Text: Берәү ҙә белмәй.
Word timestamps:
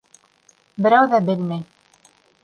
Берәү 0.85 1.09
ҙә 1.11 1.19
белмәй. 1.27 1.61